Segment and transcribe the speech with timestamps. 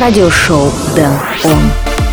[0.00, 1.12] радиошоу Дэн
[1.44, 2.07] Он.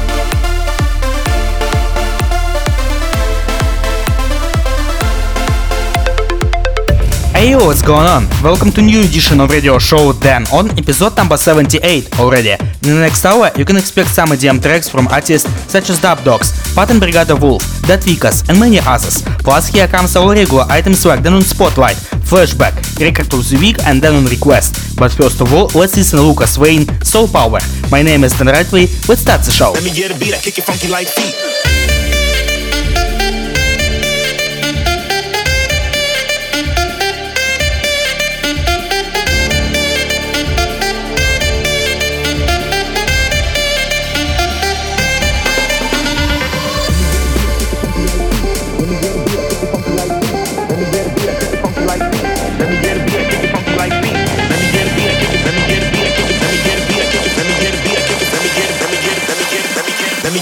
[7.45, 8.25] Hey what's going on?
[8.41, 12.53] Welcome to new edition of radio show Dan on episode number 78 already.
[12.53, 16.23] In the next hour you can expect some EDM tracks from artists such as Dub
[16.23, 19.21] Dogs, Patenbrigade Wolff, Dat Vikas and many others.
[19.45, 23.77] Plus here comes our regular items like Dan on Spotlight, Flashback, Record of the Week
[23.85, 24.97] and Dan on Request.
[24.97, 27.59] But first of all, let's listen to Lucas Wayne, Soul Power.
[27.91, 29.69] My name is Dan Rightway, let's start the show.
[29.73, 31.74] Let me get a beat, I kick it funky like feet.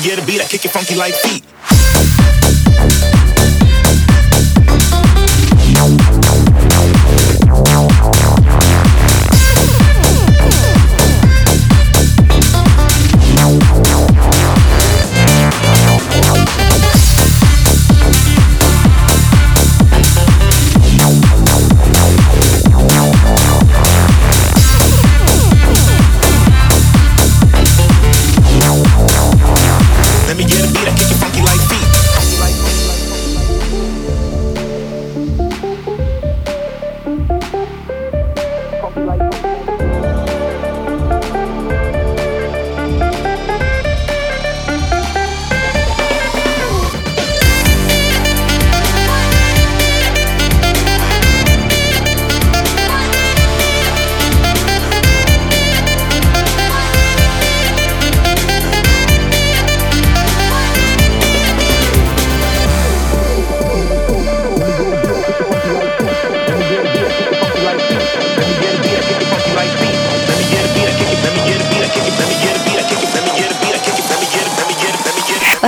[0.03, 1.52] Get a beat, I kick it funky like feet.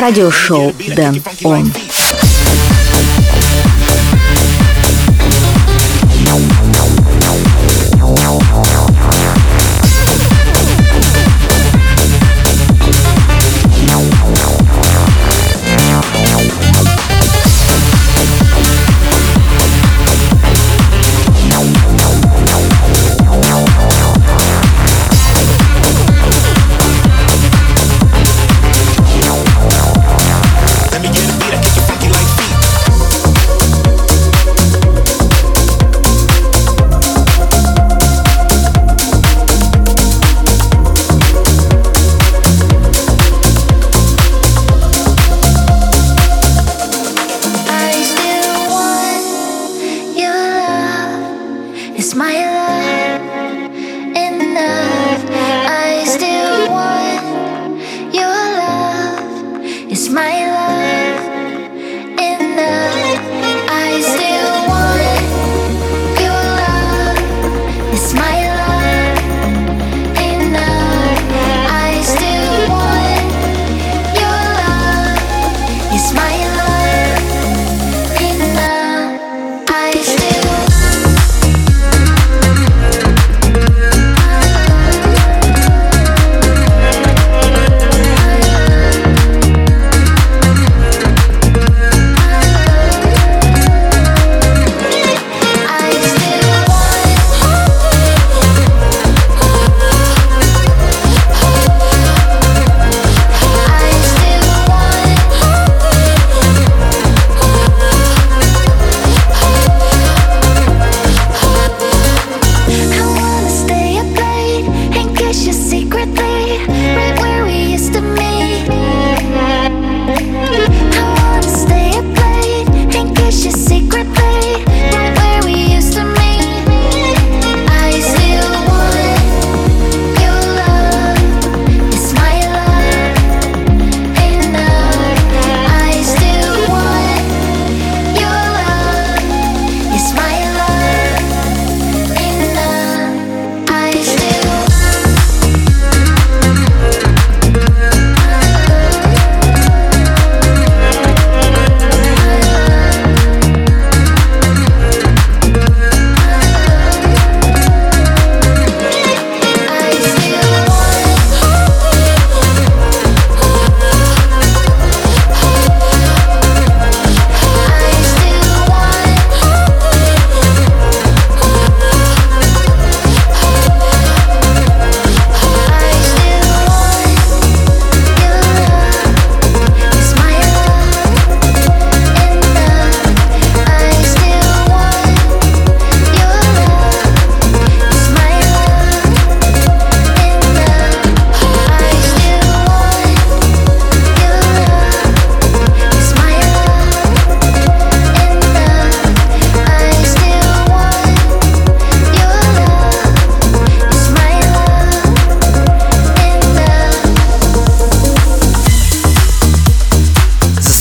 [0.05, 1.71] Радиошоу Дэн Он.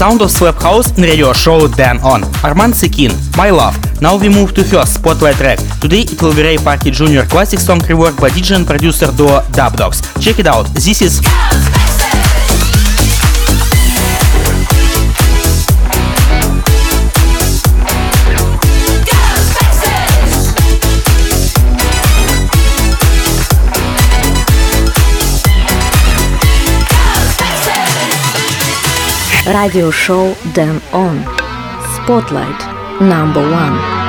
[0.05, 2.21] Sound of Slap House in radio show Then On.
[2.45, 3.75] Arman Sekin, My Love.
[4.03, 5.59] Now we move to first spotlight track.
[5.81, 7.23] Today it will be Ray Parker Jr.
[7.23, 10.03] classic song rework by DJ and producer duo Dub Dogs.
[10.21, 10.67] Check it out.
[10.75, 11.23] This is
[29.46, 31.24] Радиошоу Дэн Он.
[31.96, 32.62] Spotlight.
[33.00, 34.03] Number one.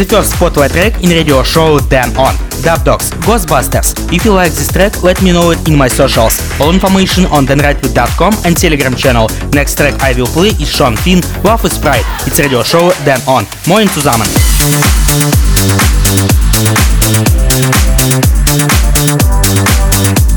[0.00, 2.34] The first spotlight track in radio show Dan On.
[2.62, 3.92] Dub Dogs, Ghostbusters.
[4.10, 6.40] If you like this track, let me know it in my socials.
[6.58, 9.28] All information on danrightway.com and Telegram channel.
[9.52, 12.06] Next track I will play is Sean Finn, Love is Pride.
[12.26, 13.44] It's radio show Dan On.
[13.68, 14.26] Moin zusammen.
[20.16, 20.29] Ooh.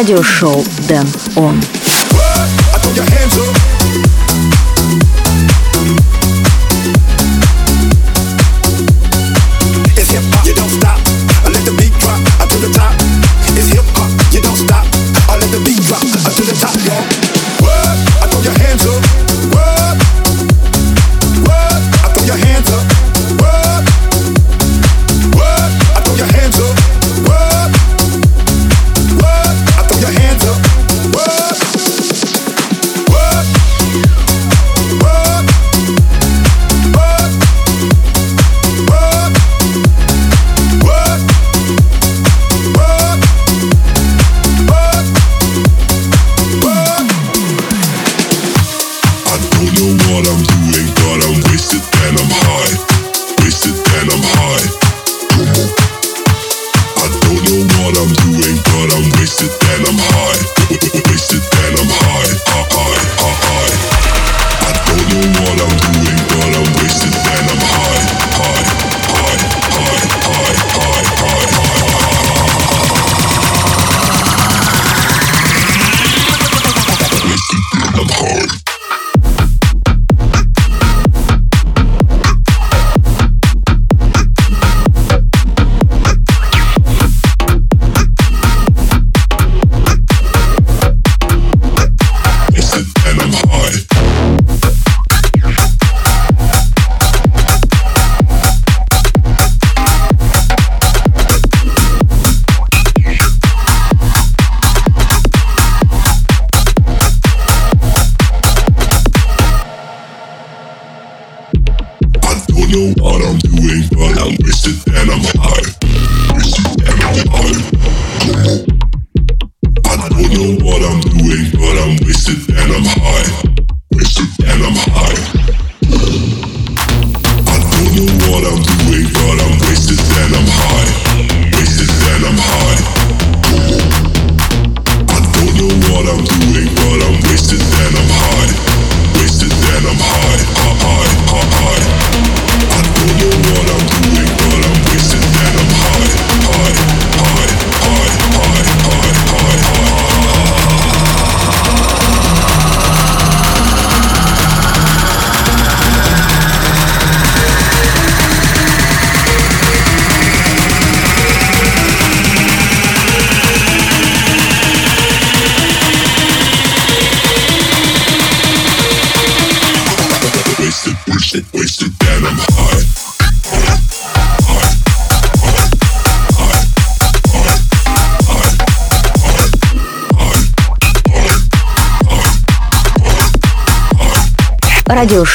[0.00, 1.60] радиошоу Дэн Он.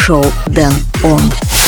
[0.05, 0.21] Show
[0.51, 0.71] Then
[1.03, 1.19] On.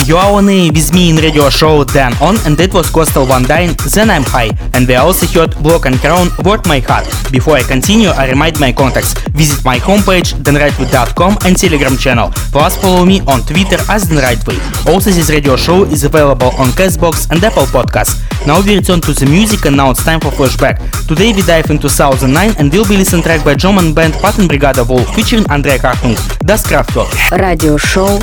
[0.05, 3.25] You are on a with me in radio show Then On and it was Coastal
[3.25, 3.73] one day.
[3.95, 7.05] Then I'm High and the also all block and crown worth my heart.
[7.31, 9.13] Before I continue, I remind my contacts.
[9.33, 12.29] Visit my homepage danrightway.com and telegram channel.
[12.51, 14.57] Plus follow me on Twitter as danrightway.
[14.87, 18.21] Also this radio show is available on Castbox and Apple Podcasts.
[18.45, 20.77] Now we return to the music and now it's time for flashback.
[21.07, 25.45] Today we dive into 2009 and we'll be listening track by German band Patenbrigade featuring
[25.49, 26.15] Andrei Hartung.
[26.45, 27.09] Das Kraftwerk.
[27.31, 28.19] Radio show,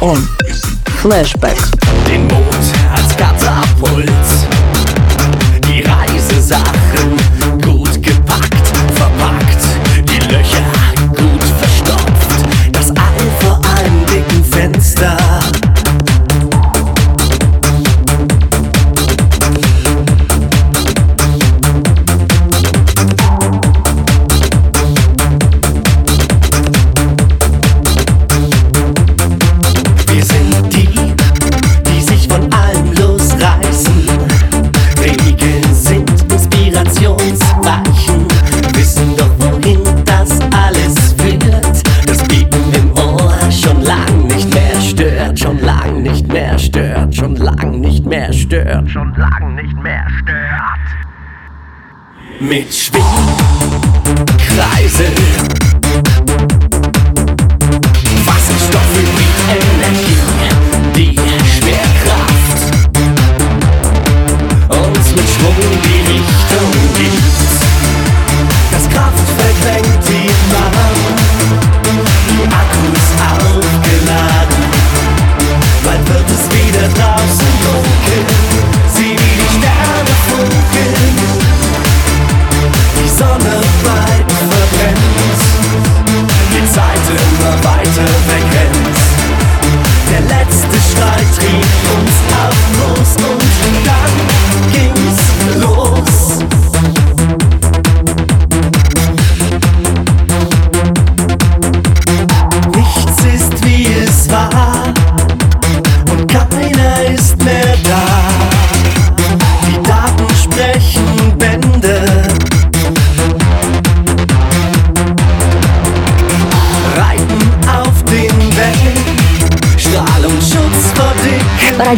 [0.00, 0.18] Он.
[1.02, 1.24] on
[2.06, 2.54] Den Mond
[2.94, 4.69] als Katapult
[6.30, 9.62] ganze Sachen gut gepackt, verpackt,
[10.08, 10.62] die Löcher
[11.08, 15.39] gut verstopft, das All vor einem dicken Fenster.
[48.50, 48.90] stört.
[48.90, 50.80] Schon lang nicht mehr stört.
[52.40, 53.28] Mit Schwingen,
[54.38, 55.69] Kreisen.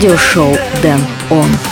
[0.02, 1.71] радиошоу Дэн Он.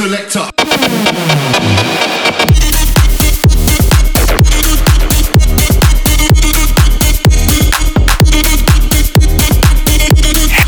[0.00, 0.48] selector.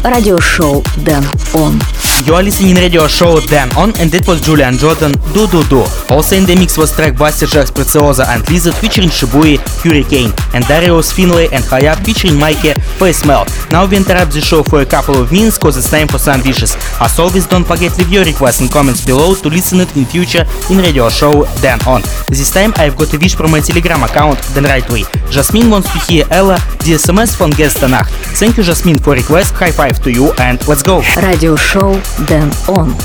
[0.04, 1.80] Радиошоу Дэн Он.
[2.26, 5.82] You are listening radio show Then On and it was Julian Jordan Do Do Do.
[6.08, 10.64] Also in the mix was track Buster Jacks Preziosa and Lizard featuring Shibui Hurricane and
[10.66, 12.62] Darius Finlay and Hayat featuring Mike
[13.00, 13.50] Face Melt.
[13.72, 16.40] Now we interrupt the show for a couple of minutes cause it's time for some
[16.42, 16.76] wishes.
[17.00, 20.44] As always don't forget leave your requests and comments below to listen it in future
[20.70, 22.02] in radio show Then On.
[22.28, 25.04] This time I've got a wish from my telegram account Then Right Way.
[25.30, 28.06] Jasmine wants to hear Ella DSMS from Gestanach.
[28.38, 31.02] Thank you Jasmine for request, high five to you and let's go!
[31.16, 32.96] Radio show denn on.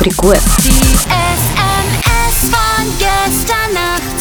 [0.00, 0.42] Request.
[0.64, 4.18] Die SMS von gestern Nacht.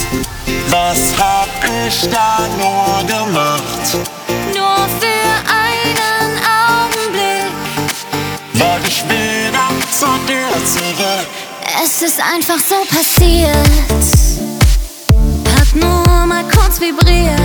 [0.69, 1.49] Was hab
[1.87, 3.97] ich da nur gemacht?
[4.53, 7.51] Nur für einen Augenblick.
[8.53, 11.27] Wollte ich wieder zu dir zurück.
[11.83, 13.69] Es ist einfach so passiert.
[15.57, 17.39] Hat nur mal kurz vibriert.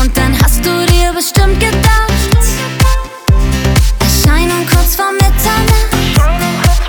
[0.00, 2.71] Und dann hast du dir bestimmt gedacht.
[4.92, 6.82] Kurz vor Mitternacht.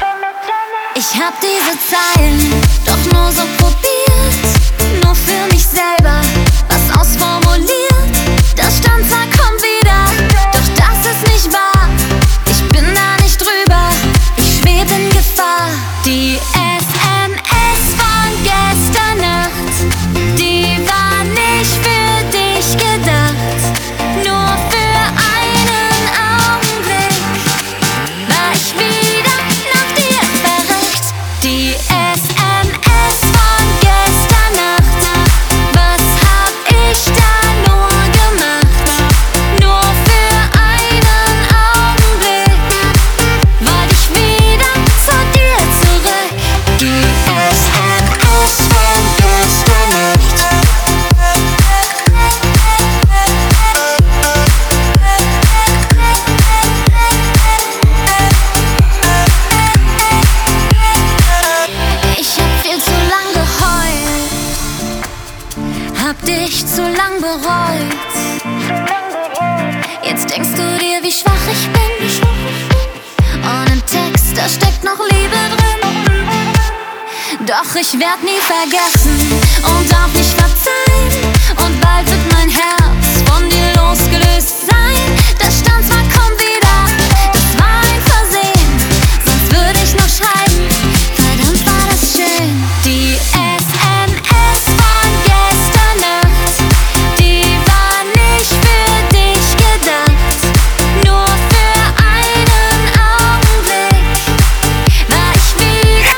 [0.96, 5.04] Ich hab diese Zeilen doch nur so probiert.
[5.04, 6.22] Nur für mich selber
[6.70, 8.18] was ausformuliert.
[8.56, 10.06] Das stand zwar kommt wieder,
[10.52, 11.73] doch das ist nicht wahr.
[78.04, 79.23] Werd nie vergessen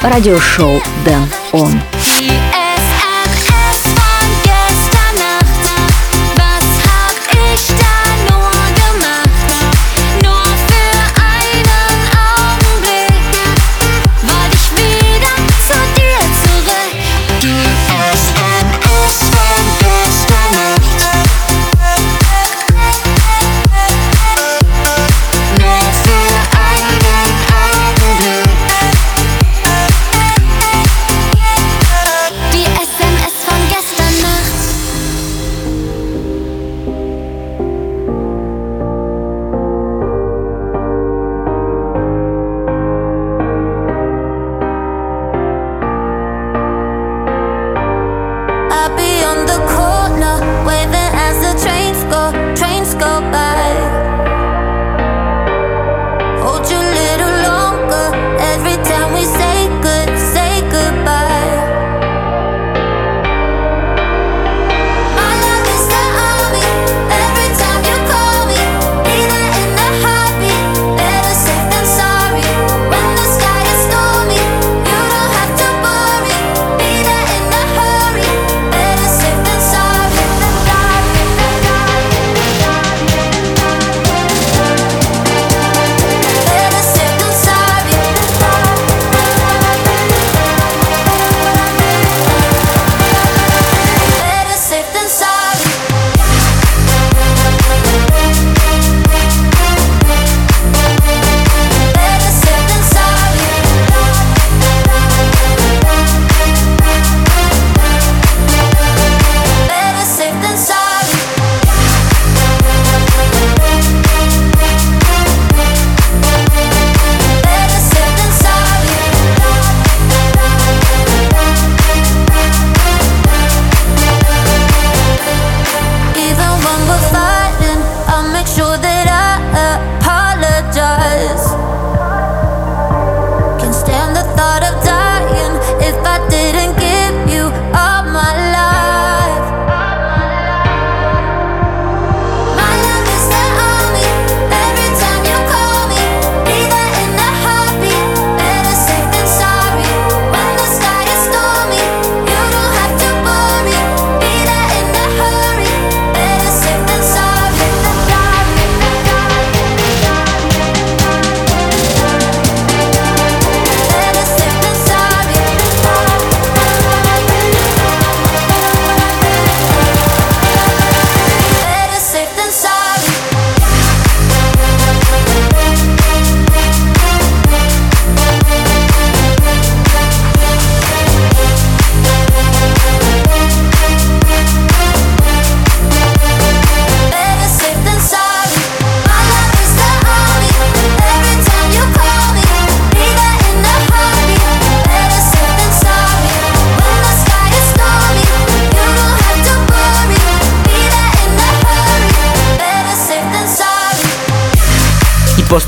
[0.06, 1.95] Радиошоу Дэн Он.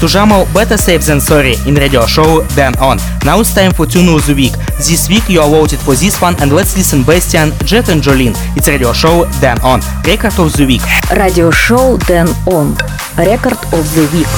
[0.08, 2.98] Sujamo Better Safe Than Sorry in radio show Dan On.
[3.26, 4.54] Now it's time for Tune of the Week.
[4.78, 8.34] This week you are voted for this one and let's listen Bastian, Jet and Jolene.
[8.56, 9.82] It's radio show Dan On.
[10.06, 10.82] Record of the Week.
[11.12, 12.72] Radio show Dan On.
[13.18, 14.32] Record of the Week.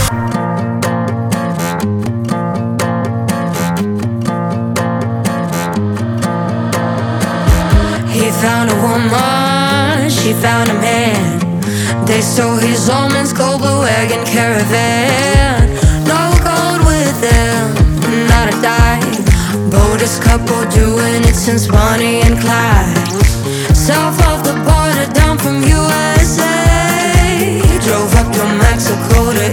[8.41, 11.39] found a woman, she found a man.
[12.05, 15.08] They stole his omens, gold blue wagon caravan.
[20.71, 22.97] Doing it since Bonnie and Clyde.
[23.75, 26.49] South of the border, down from USA.
[27.81, 29.48] Drove up to Mexico to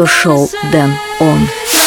[0.00, 1.79] Радиошоу Дэн Он.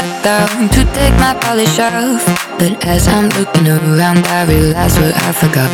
[0.00, 2.24] Step down to take my polish off.
[2.58, 5.70] But as I'm looking around, I realize what I forgot.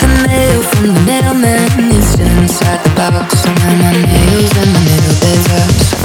[0.00, 3.44] The mail from the mailman is still inside the box.
[3.44, 5.46] Now my nails and my nail beds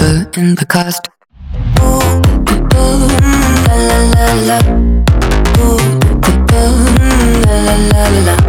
[0.05, 1.09] are in the cost.
[1.81, 2.21] Ooh,
[2.75, 3.07] ooh,
[3.67, 4.59] la la la la.
[5.59, 5.79] Ooh,
[6.53, 6.79] ooh,
[7.45, 8.48] la la la la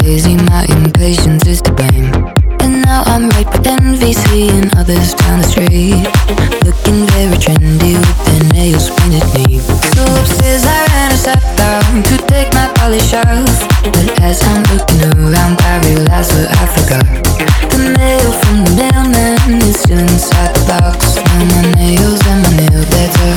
[0.00, 2.43] crazy, my impatience is to blame.
[2.84, 6.04] And now I'm right with envy, seeing others down the street.
[6.68, 9.64] Looking very trendy with their nails painted neat.
[9.96, 13.48] So upstairs I ran a step down to take my polish off.
[13.88, 17.08] But as I'm looking around, I realize what I forgot.
[17.72, 21.16] The mail from the mailman is still inside the box.
[21.16, 23.36] Now my nails and my nail beds are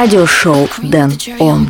[0.00, 1.68] Радиошоу Дэн Он.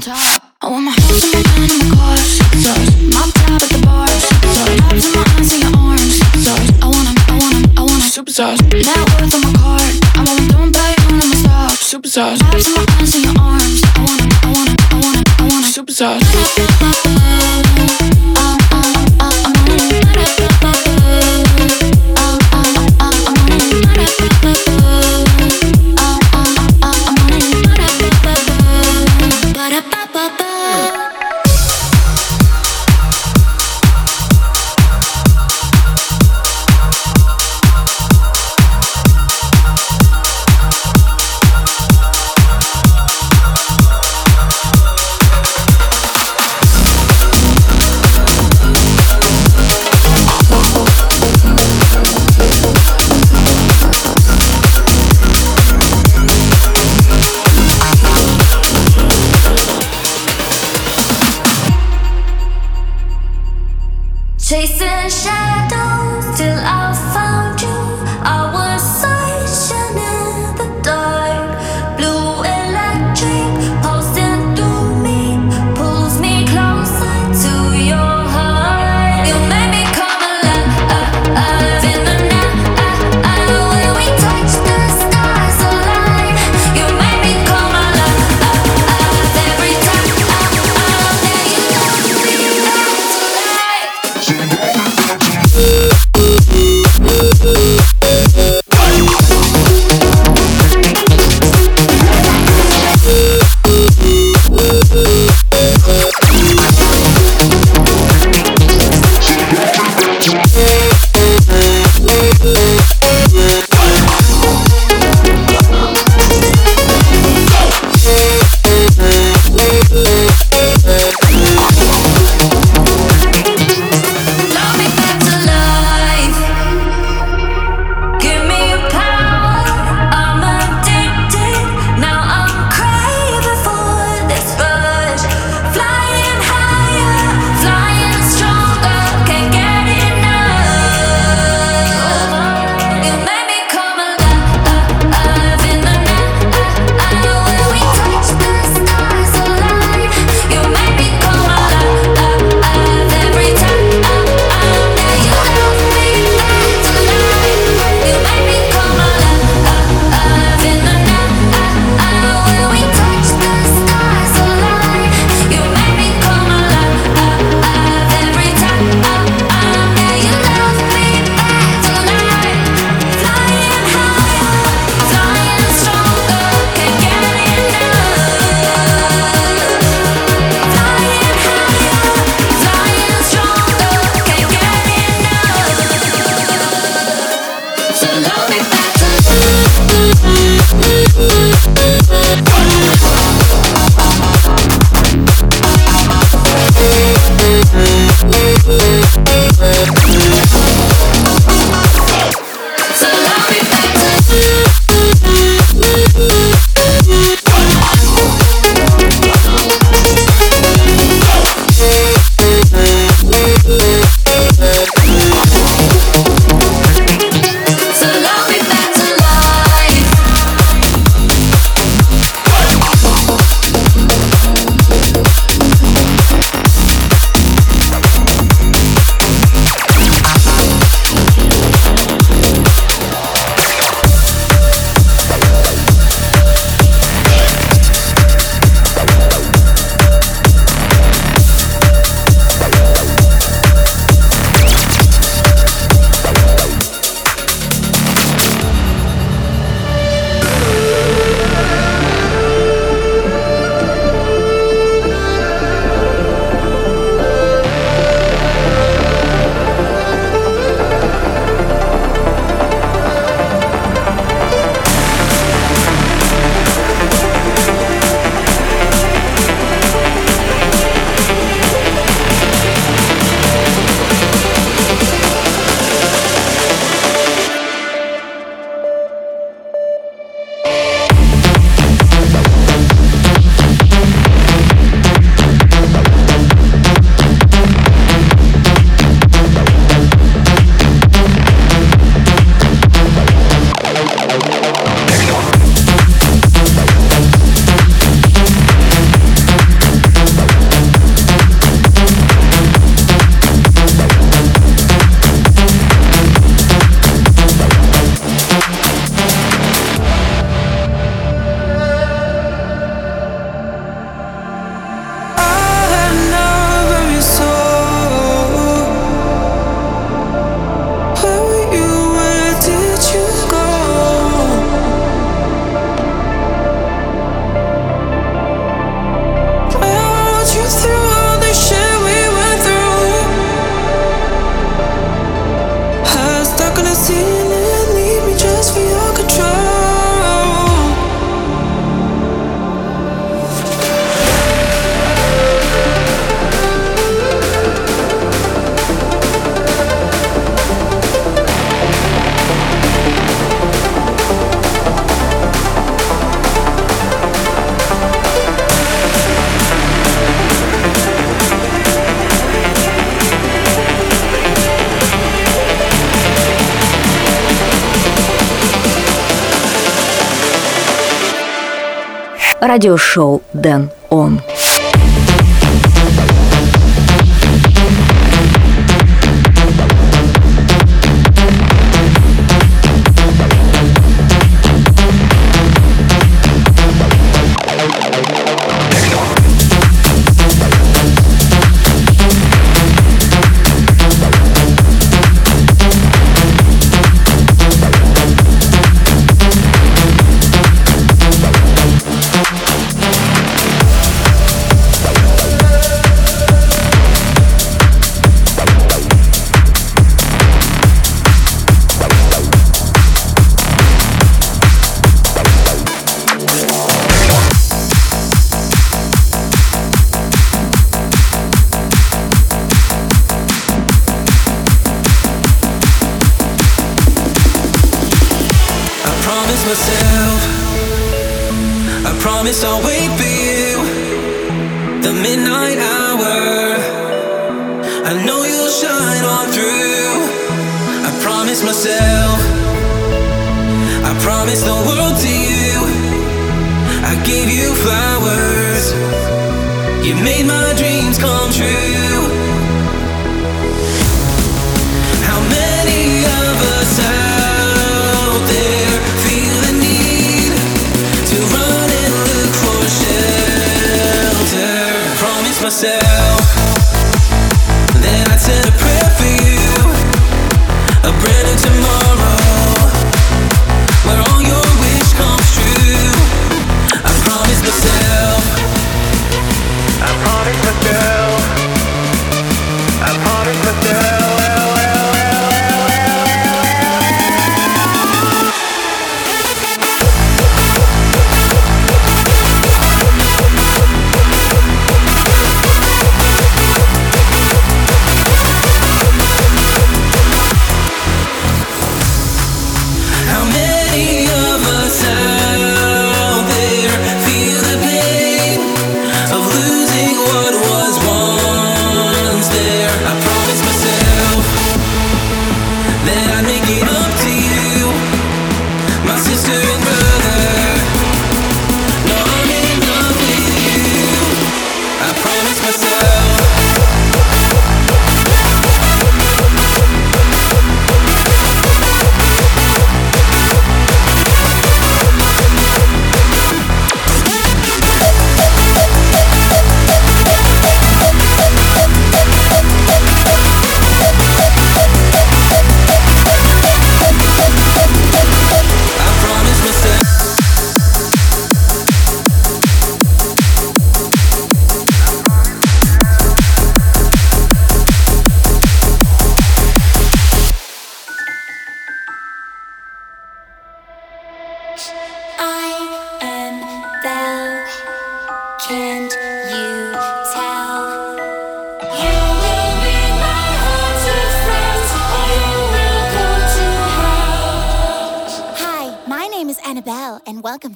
[372.60, 374.40] радиошоу «Дэн Он».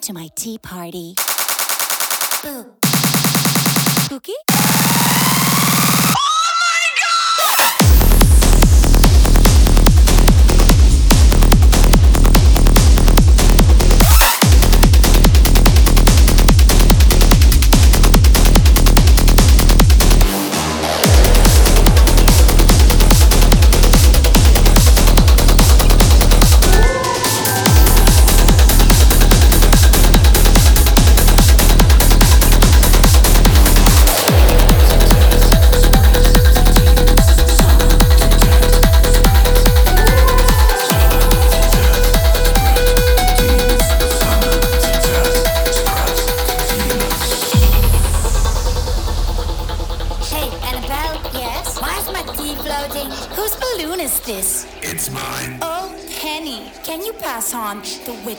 [0.05, 1.15] to my tea party.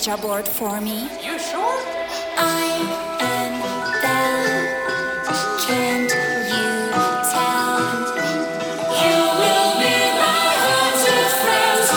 [0.05, 1.09] Board for me.
[1.23, 1.81] You sure?
[2.37, 3.55] I am.
[5.65, 6.69] Can't you
[7.33, 7.79] tell?
[9.01, 11.29] You will be my haunted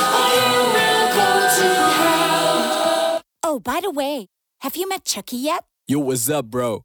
[0.09, 1.29] or you will go
[1.59, 1.69] to
[2.01, 3.21] hell.
[3.45, 4.29] Oh, by the way,
[4.61, 5.65] have you met Chucky yet?
[5.87, 6.85] Yo, what's up, bro?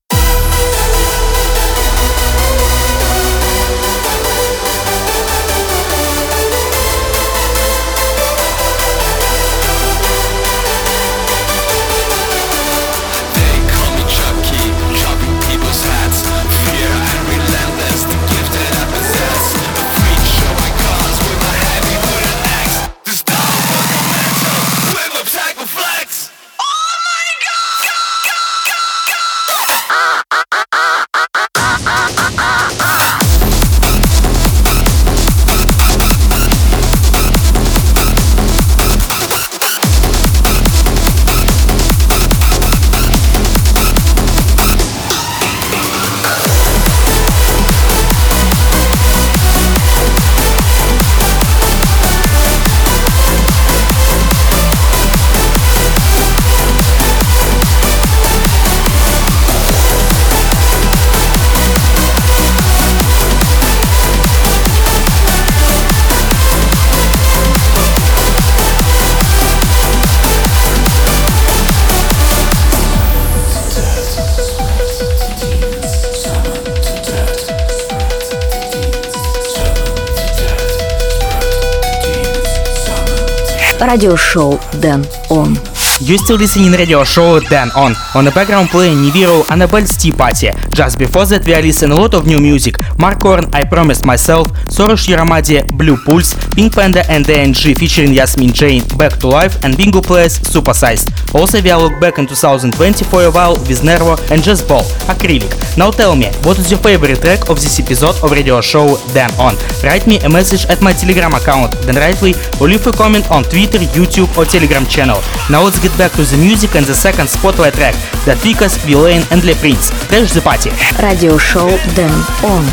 [83.93, 85.59] Радиошоу Дэн Он.
[86.01, 87.93] You still listening radio show Dan On.
[88.15, 90.51] On the background playing Nibiru Annabelle's Tea Party.
[90.71, 92.79] Just before that we are listening a lot of new music.
[92.99, 98.52] Mark Horn, I Promised Myself, Soros Yaramadi, Blue Pulse, Pink Panda and DNG featuring Yasmin
[98.52, 101.14] Jane, Back to Life and Bingo Players Supersized.
[101.36, 104.82] Also we are look back in 2020 for a while with Nervo and Just Ball,
[105.06, 105.78] Acrylic.
[105.78, 109.30] Now tell me, what is your favorite track of this episode of radio show Dan
[109.38, 109.54] On?
[109.84, 112.18] Write me a message at my Telegram account, then write
[112.60, 115.22] or leave a comment on Twitter, YouTube or Telegram channel.
[115.52, 117.94] Now let's get back to the music and the second spotlight track
[118.26, 119.92] that Vikas, Villain and Le Prince.
[120.10, 120.72] Crash the party.
[121.06, 122.66] Radio show Dan On.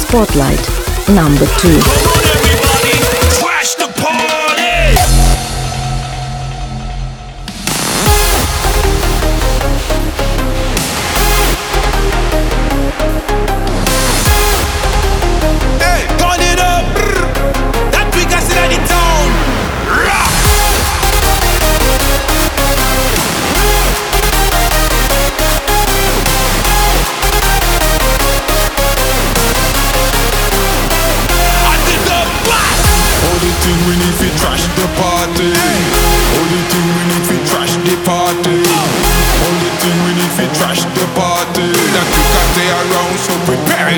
[0.00, 2.25] Spotlight number 2.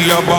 [0.09, 0.38] Your body.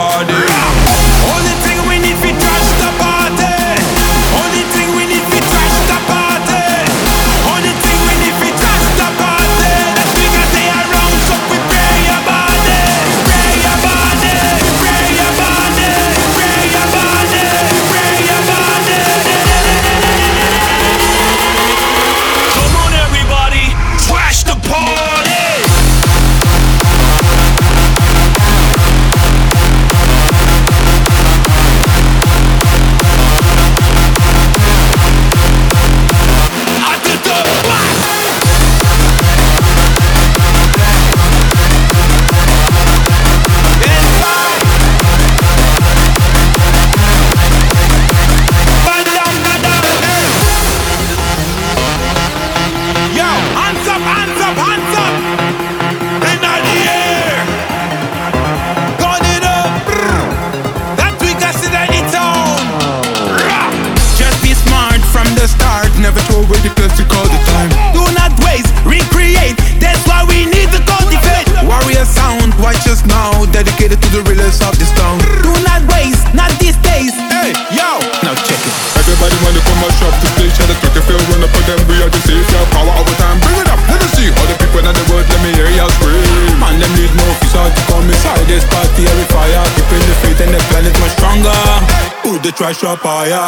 [92.70, 93.40] caixa paia.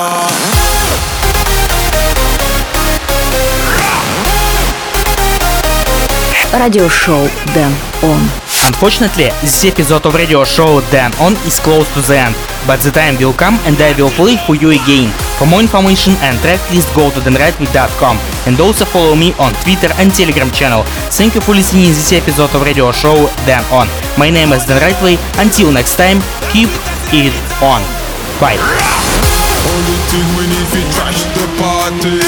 [6.53, 8.20] радиошоу Дэн Он.
[8.66, 12.35] Unfortunately, this episode of radio show Dan On is close to the end,
[12.66, 15.11] but the time will come and I will play for you again.
[15.39, 19.91] For more information and track list, go to danrightway.com and also follow me on Twitter
[19.99, 20.83] and Telegram channel.
[21.11, 23.89] Thank you for listening this episode of radio show Dan On.
[24.18, 25.16] My name is Dan Rightway.
[25.39, 26.20] Until next time,
[26.53, 26.68] keep
[27.14, 28.02] it on.
[28.43, 28.59] Bye.
[28.59, 32.18] Only thing we need to trash the party.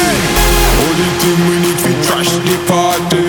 [0.86, 3.24] Only thing we need to trash the party.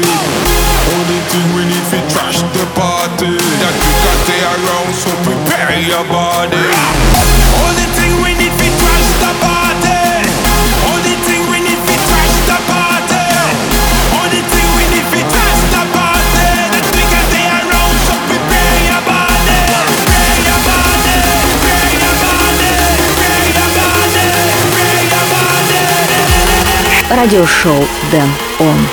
[0.94, 3.42] Only thing we need to trash the party.
[3.42, 7.05] That you can stay around, so prepare your body.
[27.10, 27.78] Радиошоу
[28.12, 28.30] Дэн
[28.60, 28.85] Он.